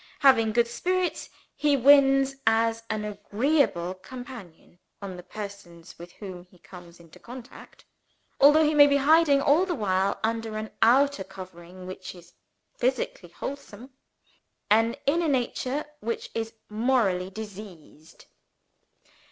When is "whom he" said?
6.13-6.57